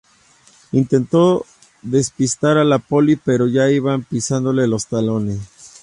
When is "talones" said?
4.87-5.37